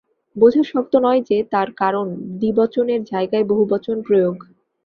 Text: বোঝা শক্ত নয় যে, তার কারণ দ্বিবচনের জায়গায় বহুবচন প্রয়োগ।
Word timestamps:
বোঝা 0.35 0.63
শক্ত 0.63 0.93
নয় 1.05 1.21
যে, 1.29 1.37
তার 1.51 1.69
কারণ 1.73 2.05
দ্বিবচনের 2.39 3.01
জায়গায় 3.03 3.45
বহুবচন 3.45 3.97
প্রয়োগ। 4.01 4.35